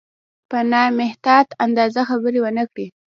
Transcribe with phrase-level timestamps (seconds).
[0.49, 2.85] په نامحتاط انداز خبرې ونه کړي.